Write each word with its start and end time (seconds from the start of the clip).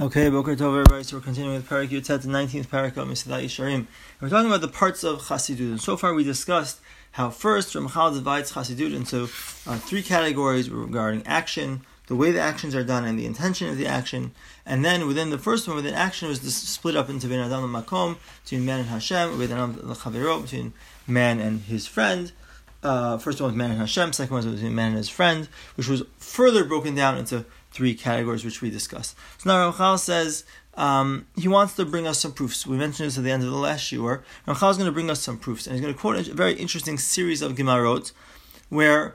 Okay, 0.00 0.30
Boker 0.30 0.54
Tov, 0.54 0.78
everybody. 0.78 1.02
So 1.02 1.16
we're 1.16 1.24
continuing 1.24 1.56
with 1.56 1.68
Perek 1.68 1.88
Yutet, 1.88 2.22
the 2.22 2.28
19th 2.28 2.68
Perek 2.68 2.96
of 2.96 3.08
Mesilat 3.08 3.42
Yesharim. 3.42 3.88
We're 4.20 4.28
talking 4.28 4.46
about 4.46 4.60
the 4.60 4.68
parts 4.68 5.02
of 5.02 5.22
Chassidut. 5.22 5.58
And 5.58 5.80
so 5.80 5.96
far 5.96 6.14
we 6.14 6.22
discussed 6.22 6.78
how 7.10 7.30
first 7.30 7.74
Ramchal 7.74 8.14
divides 8.14 8.52
Chassidut 8.52 8.94
into 8.94 9.24
uh, 9.24 9.76
three 9.78 10.04
categories 10.04 10.70
regarding 10.70 11.26
action, 11.26 11.80
the 12.06 12.14
way 12.14 12.30
the 12.30 12.38
actions 12.38 12.76
are 12.76 12.84
done, 12.84 13.04
and 13.04 13.18
the 13.18 13.26
intention 13.26 13.68
of 13.68 13.76
the 13.76 13.88
action. 13.88 14.30
And 14.64 14.84
then 14.84 15.08
within 15.08 15.30
the 15.30 15.38
first 15.38 15.66
one, 15.66 15.74
within 15.74 15.94
action, 15.94 16.28
was 16.28 16.42
split 16.42 16.94
up 16.94 17.10
into 17.10 17.26
Ben 17.26 17.40
Adam 17.40 17.64
and 17.64 17.84
Makom, 17.84 18.18
between 18.44 18.64
man 18.64 18.78
and 18.78 18.90
Hashem, 18.90 19.36
Ben 19.36 19.50
Adam 19.50 19.80
and 19.82 20.42
between 20.42 20.74
man 21.08 21.40
and 21.40 21.62
his 21.62 21.88
friend. 21.88 22.30
Uh, 22.84 23.18
first 23.18 23.40
one 23.40 23.50
was 23.50 23.56
man 23.56 23.72
and 23.72 23.80
Hashem, 23.80 24.12
second 24.12 24.32
one 24.32 24.44
was 24.44 24.54
between 24.54 24.76
man 24.76 24.90
and 24.90 24.98
his 24.98 25.08
friend, 25.08 25.48
which 25.74 25.88
was 25.88 26.04
further 26.18 26.64
broken 26.64 26.94
down 26.94 27.18
into 27.18 27.44
three 27.70 27.94
categories 27.94 28.44
which 28.44 28.62
we 28.62 28.70
discussed. 28.70 29.16
So 29.38 29.50
now 29.50 29.70
Ramchal 29.70 29.98
says 29.98 30.44
um, 30.74 31.26
he 31.36 31.48
wants 31.48 31.74
to 31.74 31.84
bring 31.84 32.06
us 32.06 32.18
some 32.18 32.32
proofs. 32.32 32.66
We 32.66 32.76
mentioned 32.76 33.08
this 33.08 33.18
at 33.18 33.24
the 33.24 33.30
end 33.30 33.42
of 33.42 33.50
the 33.50 33.56
last 33.56 33.90
shiur. 33.90 34.22
Ramchal 34.46 34.70
is 34.70 34.76
going 34.76 34.88
to 34.88 34.92
bring 34.92 35.10
us 35.10 35.20
some 35.20 35.38
proofs, 35.38 35.66
and 35.66 35.74
he's 35.74 35.82
going 35.82 35.94
to 35.94 36.00
quote 36.00 36.16
a 36.16 36.34
very 36.34 36.54
interesting 36.54 36.98
series 36.98 37.42
of 37.42 37.52
Gemarot 37.52 38.12
where 38.68 39.14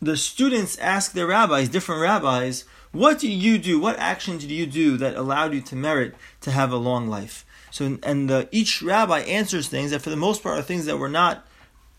the 0.00 0.16
students 0.16 0.78
ask 0.78 1.12
their 1.12 1.26
rabbis, 1.26 1.68
different 1.68 2.02
rabbis, 2.02 2.64
what 2.92 3.18
do 3.18 3.30
you 3.30 3.58
do? 3.58 3.78
What 3.78 3.98
action 3.98 4.38
did 4.38 4.50
you 4.50 4.66
do 4.66 4.96
that 4.98 5.16
allowed 5.16 5.52
you 5.52 5.60
to 5.62 5.76
merit 5.76 6.14
to 6.42 6.50
have 6.50 6.72
a 6.72 6.76
long 6.76 7.08
life? 7.08 7.44
So, 7.70 7.98
and 8.02 8.30
the, 8.30 8.48
each 8.52 8.80
rabbi 8.80 9.20
answers 9.20 9.68
things 9.68 9.90
that, 9.90 10.00
for 10.00 10.10
the 10.10 10.16
most 10.16 10.42
part, 10.42 10.58
are 10.58 10.62
things 10.62 10.86
that 10.86 10.98
were 10.98 11.08
not 11.08 11.46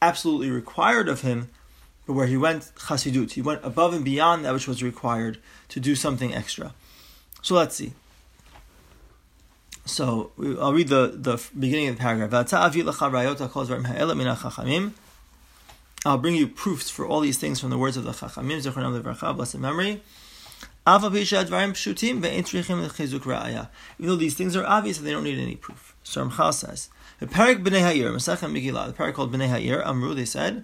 absolutely 0.02 0.50
required 0.50 1.10
of 1.10 1.22
him, 1.22 1.50
but 2.08 2.14
where 2.14 2.26
he 2.26 2.38
went 2.38 2.72
chasidut, 2.76 3.34
he 3.34 3.42
went 3.42 3.60
above 3.64 3.94
and 3.94 4.04
beyond 4.04 4.46
that 4.46 4.54
which 4.54 4.68
was 4.68 4.82
required 4.82 5.38
to 5.68 5.80
do 5.80 5.94
something 5.94 6.34
extra. 6.34 6.74
So 7.42 7.54
let's 7.54 7.76
see. 7.76 7.92
So 9.86 10.32
I'll 10.60 10.74
read 10.74 10.88
the, 10.88 11.14
the 11.14 11.40
beginning 11.58 11.90
of 11.90 11.98
the 11.98 12.02
paragraph. 12.02 12.52
I'll 16.06 16.18
bring 16.18 16.36
you 16.36 16.48
proofs 16.48 16.90
for 16.90 17.06
all 17.06 17.20
these 17.20 17.38
things 17.38 17.60
from 17.60 17.70
the 17.70 17.78
words 17.78 17.98
of 17.98 18.06
the 18.06 18.12
Chachamim, 18.12 18.62
Zechronam 18.62 19.02
Levarcha, 19.02 19.36
blessed 19.36 19.58
memory. 19.58 20.02
Even 20.90 21.02
though 21.02 21.10
these 24.16 24.36
things 24.36 24.56
are 24.56 24.66
obvious, 24.66 25.00
they 25.00 25.12
don't 25.12 25.26
need 25.26 25.40
any 25.40 25.58
proof. 25.58 25.94
So 26.04 26.26
Ramchal 26.26 26.54
says, 26.54 26.90
the 27.20 27.28
perek 27.28 27.62
Bnei 27.62 27.82
Ha'ir, 27.82 28.14
the 28.14 28.94
perek 28.94 29.14
called 29.14 29.34
Bnei 29.34 29.50
Ha'ir, 29.50 29.86
Amru, 29.86 30.14
they 30.14 30.24
said, 30.24 30.64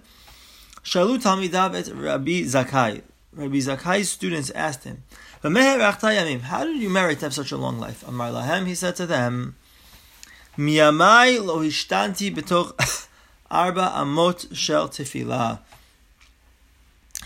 Shalu 0.84 1.18
Talmidav 1.20 1.74
et 1.74 1.90
Rabbi 1.94 2.42
Zakai. 2.42 3.02
Rabbi 3.32 3.56
Zakai's 3.56 4.10
students 4.10 4.50
asked 4.50 4.84
him, 4.84 5.02
How 5.42 6.64
did 6.64 6.76
you 6.76 6.90
merit 6.90 7.18
to 7.20 7.26
have 7.26 7.34
such 7.34 7.50
a 7.50 7.56
long 7.56 7.80
life? 7.80 8.06
Amar 8.06 8.30
Lahem, 8.30 8.66
he 8.66 8.74
said 8.74 8.94
to 8.96 9.06
them, 9.06 9.56
Miyamai 10.58 11.44
lo 11.44 11.60
hishtanti 11.60 12.32
betoch 12.32 13.08
arba 13.50 13.92
amot 13.96 14.54
shel 14.54 14.88
tefillah. 14.88 15.60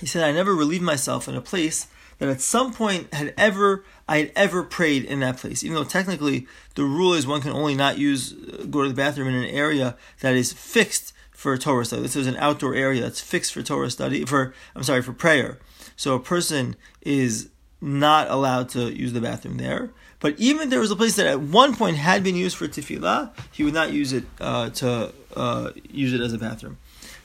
He 0.01 0.07
said, 0.07 0.23
I 0.23 0.33
never 0.33 0.55
relieved 0.55 0.85
myself 0.85 1.29
in 1.29 1.35
a 1.35 1.41
place 1.41 1.89
that 2.19 2.29
at 2.29 2.41
some 2.41 2.73
point 2.73 3.13
had 3.15 3.35
ever 3.37 3.85
I 4.09 4.19
had 4.19 4.33
ever 4.35 4.63
prayed 4.63 5.05
in 5.05 5.21
that 5.21 5.37
place. 5.37 5.63
Even 5.63 5.77
though 5.77 5.85
technically 5.85 6.47
the 6.75 6.85
rule 6.85 7.15
is 7.15 7.27
one 7.27 7.41
can 7.41 7.53
only 7.53 7.75
not 7.75 7.99
use 7.99 8.33
go 8.71 8.83
to 8.83 8.89
the 8.89 8.95
bathroom 8.95 9.29
in 9.29 9.35
an 9.35 9.45
area 9.45 9.97
that 10.21 10.35
is 10.35 10.53
fixed 10.53 11.13
for 11.39 11.57
Torah 11.57 11.85
study. 11.85 12.03
This 12.03 12.17
is 12.17 12.27
an 12.27 12.37
outdoor 12.39 12.75
area 12.75 13.01
that's 13.01 13.21
fixed 13.21 13.53
for 13.53 13.63
Torah 13.63 13.91
study, 13.91 14.25
for, 14.25 14.53
I'm 14.75 14.83
sorry, 14.83 15.03
for 15.03 15.13
prayer. 15.13 15.61
So 15.95 16.17
a 16.17 16.21
person 16.21 16.75
is 17.03 17.51
not 17.81 18.29
allowed 18.29 18.71
to 18.71 18.93
use 18.93 19.13
the 19.13 19.21
bathroom 19.21 19.57
there. 19.57 19.91
But 20.19 20.35
even 20.39 20.63
if 20.63 20.71
there 20.71 20.81
was 20.81 20.91
a 20.91 20.97
place 20.97 21.15
that 21.15 21.29
at 21.29 21.41
one 21.41 21.77
point 21.77 21.97
had 21.97 22.25
been 22.25 22.35
used 22.35 22.57
for 22.57 22.67
tefillah, 22.67 23.31
he 23.53 23.63
would 23.63 23.73
not 23.73 23.93
use 23.93 24.13
it 24.13 24.25
uh, 24.41 24.71
to 24.71 25.13
uh, 25.37 25.71
use 25.89 26.13
it 26.13 26.21
as 26.21 26.33
a 26.33 26.39
bathroom. 26.39 26.79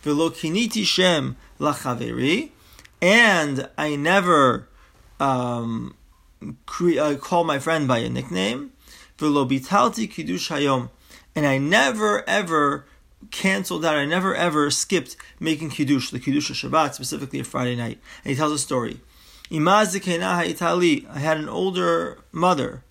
V'lo 0.03 0.29
kiniti 0.29 0.85
shem 0.85 1.35
lachaveri, 1.59 2.51
and 3.01 3.67
I 3.79 3.95
never 3.95 4.67
um, 5.23 5.95
uh, 6.81 7.15
call 7.15 7.43
my 7.43 7.59
friend 7.59 7.87
by 7.87 7.99
a 7.99 8.09
nickname. 8.09 8.71
V'lo 9.17 9.47
kiddush 10.11 10.49
hayom, 10.49 10.89
and 11.35 11.45
I 11.45 11.57
never 11.57 12.27
ever 12.27 12.85
canceled 13.31 13.85
out. 13.85 13.95
I 13.95 14.05
never 14.05 14.35
ever 14.35 14.69
skipped 14.69 15.15
making 15.39 15.69
kiddush, 15.69 16.09
the 16.09 16.19
kiddush 16.19 16.49
of 16.49 16.57
Shabbat, 16.57 16.93
specifically 16.93 17.39
a 17.39 17.43
Friday 17.43 17.75
night. 17.75 17.99
And 18.23 18.31
he 18.31 18.35
tells 18.35 18.51
a 18.51 18.59
story. 18.59 18.99
I 19.51 19.85
had 21.19 21.37
an 21.37 21.49
older 21.49 22.19
mother. 22.31 22.83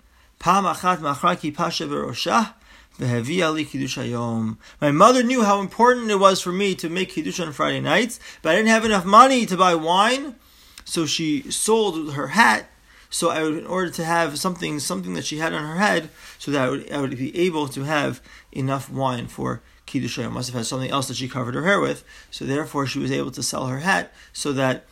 My 4.81 4.91
mother 4.91 5.23
knew 5.23 5.43
how 5.45 5.61
important 5.61 6.11
it 6.11 6.19
was 6.19 6.41
for 6.41 6.53
me 6.53 6.75
to 6.75 6.89
make 6.89 7.11
kiddush 7.11 7.41
on 7.41 7.53
Friday 7.53 7.81
nights, 7.81 8.21
but 8.43 8.53
I 8.53 8.57
didn't 8.57 8.69
have 8.69 8.85
enough 8.85 9.05
money 9.05 9.47
to 9.47 9.57
buy 9.57 9.75
wine, 9.75 10.37
so 10.85 11.07
she 11.07 11.51
sold 11.51 12.15
her 12.15 12.29
hat. 12.29 12.69
So 13.11 13.29
I 13.29 13.43
would, 13.43 13.59
in 13.59 13.67
order 13.67 13.91
to 13.91 14.05
have 14.05 14.39
something, 14.39 14.81
something 14.81 15.13
that 15.15 15.27
she 15.27 15.37
had 15.37 15.53
on 15.53 15.63
her 15.63 15.77
head, 15.77 16.09
so 16.39 16.51
that 16.51 16.63
I 16.63 16.71
would, 16.71 16.91
I 16.91 17.01
would 17.01 17.19
be 17.19 17.37
able 17.39 17.69
to 17.69 17.83
have 17.83 18.23
enough 18.53 18.91
wine 18.91 19.27
for 19.27 19.61
Kiddush 19.85 20.17
must 20.17 20.49
have 20.49 20.57
had 20.57 20.67
something 20.67 20.91
else 20.91 21.09
that 21.09 21.19
she 21.19 21.29
covered 21.29 21.55
her 21.55 21.65
hair 21.65 21.79
with, 21.79 22.05
so 22.31 22.47
therefore 22.47 22.87
she 22.87 22.99
was 22.99 23.13
able 23.13 23.31
to 23.33 23.43
sell 23.43 23.67
her 23.67 23.81
hat 23.81 24.13
so 24.33 24.53
that 24.55 24.87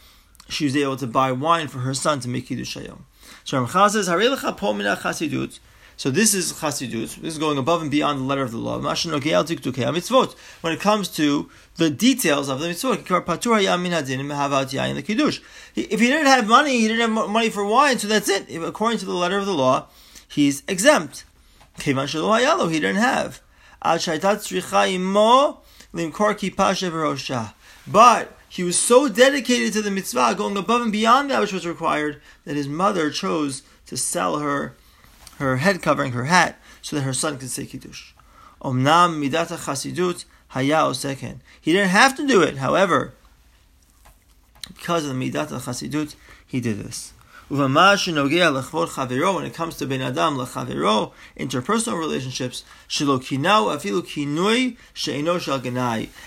she 0.51 0.65
was 0.65 0.77
able 0.77 0.97
to 0.99 1.07
buy 1.07 1.33
wine 1.33 1.69
for 1.69 1.79
her 1.79 1.95
son 1.95 2.21
to 2.21 2.29
make 2.29 2.49
Kiddush 2.49 2.77
Hayom. 2.77 3.05
So 3.45 3.65
Ramchal 3.65 3.91
says. 3.91 4.09
So 6.01 6.09
this 6.11 6.33
is 6.33 6.55
Chasidut. 6.55 7.17
This 7.17 7.35
is 7.35 7.37
going 7.37 7.59
above 7.59 7.83
and 7.83 7.91
beyond 7.91 8.21
the 8.21 8.25
letter 8.25 8.41
of 8.41 8.53
the 8.53 8.57
law. 8.57 8.79
When 8.79 10.73
it 10.73 10.81
comes 10.81 11.09
to 11.09 11.51
the 11.77 11.91
details 11.91 12.49
of 12.49 12.59
the 12.59 12.69
mitzvot, 12.69 13.01
if 15.77 16.01
he 16.01 16.07
didn't 16.07 16.27
have 16.27 16.49
money, 16.49 16.81
he 16.81 16.89
didn't 16.89 17.15
have 17.15 17.29
money 17.29 17.51
for 17.51 17.67
wine, 17.67 17.99
so 17.99 18.09
that's 18.09 18.31
it. 18.31 18.49
According 18.51 18.99
to 19.01 19.05
the 19.05 19.13
letter 19.13 19.37
of 19.37 19.45
the 19.45 19.53
law, 19.53 19.89
he's 20.27 20.63
exempt. 20.67 21.27
He 21.83 21.93
didn't 21.93 22.97
have. 22.97 23.43
But 27.87 28.39
he 28.49 28.63
was 28.63 28.79
so 28.79 29.09
dedicated 29.11 29.73
to 29.75 29.83
the 29.83 29.91
mitzvah, 29.91 30.35
going 30.35 30.57
above 30.57 30.81
and 30.81 30.93
beyond 30.93 31.31
that 31.31 31.43
which 31.43 31.53
was 31.53 31.67
required, 31.67 32.23
that 32.47 32.57
his 32.57 32.69
mother 32.69 33.11
chose 33.11 33.63
to 33.85 33.99
sell 33.99 34.39
her 34.39 34.79
her 35.45 35.57
head 35.59 35.83
covering, 35.83 36.13
her 36.13 36.25
hat, 36.25 36.61
so 36.83 36.97
that 36.97 37.03
her 37.03 37.13
son 37.13 37.39
could 37.39 37.51
say 37.51 37.67
kiddush. 37.67 38.13
Omnam 38.63 39.21
midata 39.21 39.57
chasidut 39.57 40.25
haya 40.49 40.77
oseken. 40.77 41.39
He 41.61 41.73
didn't 41.73 41.91
have 41.91 42.17
to 42.17 42.27
do 42.27 42.43
it, 42.43 42.59
however, 42.59 43.15
because 44.69 45.07
of 45.07 45.15
the 45.15 45.31
midata 45.31 45.61
chasidut, 45.61 46.15
he 46.47 46.61
did 46.61 46.79
this. 46.79 47.13
When 47.49 47.75
it 47.77 49.55
comes 49.55 49.77
to 49.77 49.87
ben 49.87 50.01
adam 50.01 50.37
lechavero, 50.37 51.11
interpersonal 51.37 51.99
relationships, 51.99 52.63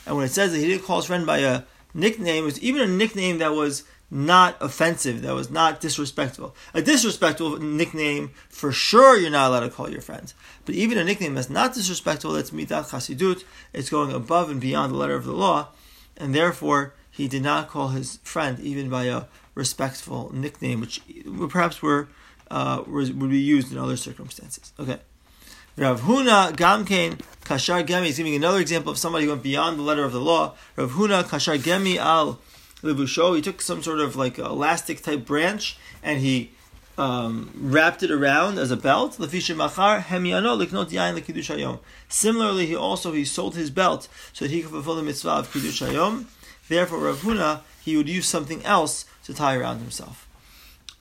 And 0.06 0.18
when 0.18 0.26
it 0.26 0.32
says 0.32 0.52
that 0.52 0.58
he 0.58 0.68
didn't 0.68 0.84
call 0.84 0.98
his 0.98 1.06
friend 1.06 1.26
by 1.26 1.38
a 1.38 1.62
nickname, 1.94 2.44
it 2.44 2.46
was 2.46 2.62
even 2.62 2.82
a 2.82 2.88
nickname 2.88 3.38
that 3.38 3.54
was 3.54 3.84
not 4.14 4.56
offensive, 4.62 5.24
that 5.24 5.34
was 5.34 5.50
not 5.50 5.82
disrespectful. 5.82 6.56
A 6.74 6.82
disrespectful 6.82 7.58
nickname, 7.58 8.32
for 8.48 8.72
sure, 8.72 9.18
you're 9.18 9.32
not 9.32 9.50
allowed 9.50 9.62
to 9.62 9.70
call 9.70 9.90
your 9.90 10.02
friends. 10.02 10.36
But 10.66 10.76
even 10.76 10.98
a 10.98 11.04
nickname 11.04 11.34
that's 11.34 11.50
not 11.50 11.74
disrespectful, 11.74 12.34
that's 12.34 12.52
midat 12.52 12.90
chasidut, 12.92 13.44
it's 13.74 13.90
going 13.90 14.12
above 14.12 14.50
and 14.52 14.62
beyond 14.62 14.94
the 14.94 14.98
letter 14.98 15.16
of 15.16 15.26
the 15.26 15.34
law, 15.34 15.70
and 16.16 16.34
therefore 16.34 16.94
he 17.10 17.28
did 17.28 17.42
not 17.42 17.70
call 17.70 17.90
his 17.90 18.20
friend 18.24 18.60
even 18.60 18.90
by 18.90 19.06
a 19.06 19.24
respectful 19.56 20.32
nickname, 20.34 20.80
which 20.80 21.02
perhaps 21.50 21.82
were 21.82 22.08
uh, 22.52 22.84
would 22.86 23.30
be 23.30 23.40
used 23.40 23.72
in 23.72 23.78
other 23.78 23.98
circumstances. 23.98 24.74
Okay. 24.80 25.00
Rav 25.76 26.02
Huna 26.02 26.56
Gamkein 26.56 27.20
Kashar 27.46 27.84
Gemi 27.84 28.10
is 28.10 28.18
giving 28.18 28.36
another 28.36 28.60
example 28.60 28.92
of 28.92 29.00
somebody 29.00 29.26
who 29.26 29.32
went 29.32 29.42
beyond 29.42 29.80
the 29.80 29.84
letter 29.84 30.04
of 30.04 30.12
the 30.12 30.22
law. 30.22 30.54
Rav 30.76 30.92
Huna 30.92 31.24
Kashar 31.24 31.58
Gemi 31.58 31.98
al 31.98 32.40
Levusho. 32.84 33.36
He 33.36 33.42
took 33.42 33.62
some 33.62 33.82
sort 33.82 34.00
of 34.00 34.16
like 34.16 34.38
elastic 34.38 35.02
type 35.02 35.26
branch 35.26 35.78
and 36.04 36.20
he 36.20 36.52
um, 36.98 37.52
wrapped 37.56 38.04
it 38.04 38.12
around 38.12 38.60
as 38.60 38.70
a 38.72 38.78
belt. 38.78 39.14
Similarly, 42.10 42.66
he 42.66 42.76
also 42.76 43.12
he 43.14 43.26
sold 43.26 43.56
his 43.56 43.70
belt 43.70 44.08
so 44.32 44.46
that 44.46 44.52
he 44.52 44.62
could 44.62 44.72
fulfill 44.72 44.96
the 44.96 45.04
mitzvah 45.04 45.30
of 45.30 45.52
kiddush 45.52 45.82
hayom. 45.82 46.26
Therefore, 46.68 47.00
Rav 47.00 47.22
Huna 47.22 47.62
he 47.84 47.98
would 47.98 48.08
use 48.08 48.28
something 48.28 48.64
else 48.64 49.06
to 49.26 49.34
tie 49.34 49.56
around 49.56 49.80
himself. 49.80 50.28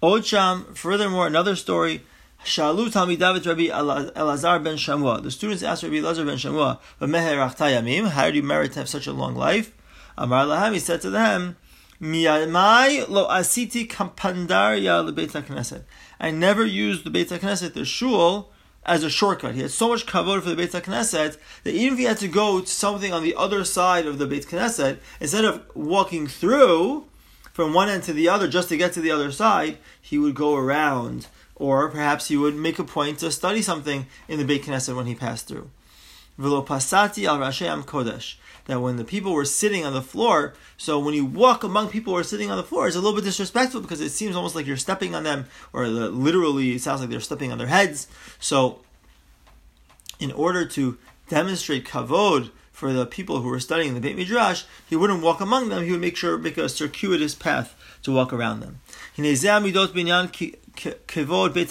Ocham, 0.02 0.76
furthermore, 0.76 1.26
another 1.26 1.55
story. 1.55 2.02
Shalu 2.44 2.88
Talmidavet 2.88 3.46
Rabbi 3.46 3.69
Elazar 3.69 4.62
ben 4.64 4.76
Shamua. 4.76 5.23
The 5.23 5.31
students 5.31 5.62
asked 5.62 5.85
Rabbi 5.85 5.96
Elazar 5.96 6.26
ben 6.26 6.37
Shamua, 6.37 6.81
how 8.11 8.25
did 8.25 8.35
you 8.35 8.43
merit 8.43 8.73
to 8.73 8.81
have 8.81 8.88
such 8.88 9.06
a 9.06 9.12
long 9.12 9.37
life? 9.37 9.73
Amar 10.19 10.46
Lahem, 10.46 10.73
he 10.73 10.81
said 10.81 11.00
to 11.02 11.11
them, 11.11 11.56
Miyamai 12.02 13.08
lo 13.08 13.28
asiti 13.28 13.87
kampandarya 13.88 15.08
lebeit 15.08 15.31
knesset. 15.31 15.84
I 16.19 16.32
never 16.32 16.66
used 16.66 17.04
the 17.04 17.10
Beit 17.10 17.28
HaKnesset, 17.28 17.75
the 17.75 17.84
shul, 17.84 18.50
as 18.84 19.04
a 19.04 19.10
shortcut. 19.10 19.54
He 19.54 19.60
had 19.62 19.70
so 19.70 19.88
much 19.88 20.04
kavod 20.04 20.43
for 20.43 20.49
the 20.49 20.56
Beit 20.56 20.72
HaKnesset 20.72 21.37
that 21.62 21.75
even 21.75 21.93
if 21.93 21.99
he 22.00 22.04
had 22.04 22.19
to 22.19 22.26
go 22.26 22.60
to 22.60 22.66
something 22.66 23.12
on 23.12 23.22
the 23.22 23.37
other 23.37 23.62
side 23.62 24.06
of 24.06 24.19
the 24.19 24.26
Beit 24.26 24.46
Knesset, 24.46 24.99
instead 25.20 25.44
of 25.44 25.62
walking 25.76 26.26
through 26.26 27.04
from 27.52 27.72
one 27.72 27.88
end 27.88 28.02
to 28.02 28.12
the 28.12 28.28
other 28.28 28.49
just 28.49 28.69
to 28.70 28.76
get 28.76 28.93
to 28.94 29.00
the 29.00 29.12
other 29.12 29.31
side, 29.31 29.78
he 30.00 30.19
would 30.19 30.34
go 30.34 30.56
around, 30.56 31.28
or 31.54 31.88
perhaps 31.88 32.26
he 32.26 32.37
would 32.37 32.56
make 32.56 32.81
a 32.81 32.84
point 32.84 33.20
to 33.20 33.31
study 33.31 33.62
something 33.62 34.06
in 34.26 34.40
the 34.40 34.44
Beit 34.44 34.64
Knesset 34.64 34.96
when 34.96 35.06
he 35.06 35.14
passed 35.14 35.46
through. 35.46 35.70
Velo 36.38 36.62
pasati 36.62 37.26
al 37.26 37.38
Kodesh. 37.82 38.37
That 38.67 38.81
when 38.81 38.96
the 38.96 39.05
people 39.05 39.32
were 39.32 39.44
sitting 39.44 39.84
on 39.84 39.93
the 39.93 40.02
floor, 40.02 40.55
so 40.76 40.99
when 40.99 41.14
you 41.14 41.25
walk 41.25 41.64
among 41.64 41.88
people 41.88 42.12
who 42.12 42.19
are 42.19 42.25
sitting 42.25 42.50
on 42.50 42.56
the 42.56 42.62
floor, 42.62 42.87
it's 42.87 42.96
a 42.96 43.00
little 43.00 43.17
bit 43.17 43.25
disrespectful 43.25 43.81
because 43.81 44.00
it 44.00 44.11
seems 44.11 44.37
almost 44.37 44.55
like 44.55 44.67
you're 44.67 44.76
stepping 44.76 45.14
on 45.14 45.25
them, 45.25 45.46
or 45.73 45.88
literally 45.88 46.76
it 46.76 46.81
sounds 46.81 47.00
like 47.00 47.11
they're 47.11 47.20
stepping 47.20 47.50
on 47.50 47.58
their 47.58 47.67
heads. 47.67 48.06
So, 48.38 48.81
in 50.20 50.31
order 50.31 50.64
to 50.64 50.96
demonstrate 51.29 51.84
kavod 51.84 52.50
for 52.70 52.93
the 52.93 53.06
people 53.06 53.40
who 53.40 53.49
were 53.49 53.61
studying 53.61 53.94
the 53.94 54.00
Beit 54.00 54.17
Midrash, 54.17 54.64
he 54.88 54.96
wouldn't 54.96 55.23
walk 55.23 55.40
among 55.40 55.69
them. 55.69 55.85
He 55.85 55.90
would 55.90 56.00
make 56.00 56.17
sure 56.17 56.38
make 56.38 56.58
a 56.58 56.69
circuitous 56.69 57.35
path 57.35 57.75
to 58.05 58.12
walk 58.12 58.32
around 58.32 58.61
them. 58.61 58.81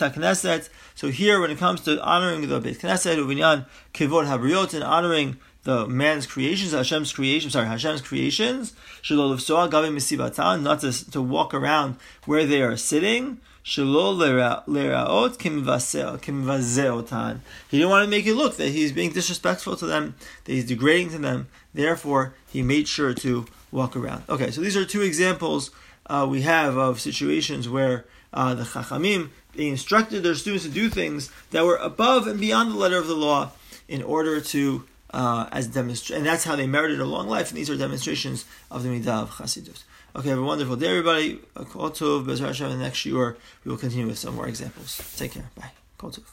HaKnesset. 0.02 0.69
So 0.96 1.10
here, 1.10 1.40
when 1.40 1.52
it 1.52 1.58
comes 1.58 1.82
to 1.82 2.02
honoring 2.04 2.48
the 2.48 2.60
Beit 2.60 2.80
Knesset, 2.80 3.18
Uvinyan 3.18 3.66
Kevod 3.94 4.26
Habriot, 4.26 4.74
and 4.74 4.84
honoring 4.84 5.38
the 5.64 5.88
man's 5.88 6.26
creations, 6.26 6.72
Hashem's 6.72 7.14
creations, 7.14 7.54
sorry, 7.54 7.68
Hashem's 7.68 8.02
creations, 8.02 8.74
Shalol 9.02 9.36
Misibatan, 9.36 10.64
not 10.64 10.82
to, 10.82 11.12
to 11.12 11.22
walk 11.22 11.54
around 11.54 11.98
where 12.26 12.46
they 12.46 12.62
are 12.62 12.76
sitting, 12.76 13.40
Shalol 13.64 14.18
Leraot 14.18 15.38
Kimvazeotan. 15.38 17.40
He 17.70 17.78
didn't 17.78 17.92
want 17.92 18.06
to 18.06 18.10
make 18.10 18.26
it 18.26 18.34
look 18.34 18.58
that 18.58 18.70
he's 18.70 18.92
being 18.92 19.12
disrespectful 19.12 19.76
to 19.76 19.86
them, 19.86 20.16
that 20.46 20.52
he's 20.52 20.66
degrading 20.66 21.12
to 21.12 21.20
them, 21.20 21.48
therefore 21.74 22.34
he 22.52 22.64
made 22.64 22.88
sure 22.88 23.14
to 23.14 23.46
walk 23.72 23.96
around. 23.96 24.24
Okay, 24.30 24.50
so 24.50 24.62
these 24.62 24.76
are 24.76 24.86
two 24.86 25.02
examples 25.02 25.70
uh, 26.08 26.28
we 26.30 26.42
have 26.42 26.76
of 26.76 27.00
situations 27.00 27.70
where 27.70 28.06
uh, 28.33 28.54
the 28.54 28.63
Chachamim, 28.63 29.30
they 29.56 29.68
instructed 29.68 30.24
their 30.24 30.36
students 30.36 30.66
to 30.66 30.72
do 30.72 30.89
things 30.89 31.30
that 31.51 31.66
were 31.66 31.78
above 31.78 32.28
and 32.28 32.39
beyond 32.39 32.72
the 32.72 32.75
letter 32.75 32.98
of 32.98 33.07
the 33.07 33.16
law 33.16 33.51
in 33.88 34.01
order 34.01 34.39
to, 34.39 34.86
uh, 35.13 35.48
as 35.51 35.68
demonstrate, 35.68 36.18
and 36.18 36.25
that's 36.25 36.45
how 36.45 36.56
they 36.56 36.68
merited 36.68 37.00
a 37.00 37.06
long 37.06 37.28
life. 37.28 37.50
And 37.50 37.57
these 37.57 37.69
are 37.69 37.78
demonstrations 37.78 38.45
of 38.69 38.83
the 38.83 38.89
midah 38.89 39.24
of 39.24 39.31
Chassidus. 39.31 39.83
Okay, 40.16 40.30
have 40.30 40.39
a 40.39 40.44
wonderful 40.44 40.75
day, 40.75 40.88
everybody. 40.88 41.39
Kol 41.56 41.89
Tov, 41.92 42.25
Bezrat 42.25 42.48
Hashem, 42.48 42.72
in 42.72 42.80
the 42.80 42.83
next 42.83 43.00
shiur 43.00 43.36
we 43.63 43.72
will 43.72 43.78
continue 43.78 44.07
with 44.07 44.18
some 44.18 44.36
more 44.36 44.48
examples. 44.48 45.00
Take 45.18 45.31
care. 45.31 45.50
Bye. 45.56 45.72
Kol 45.98 46.12
Tov. 46.12 46.31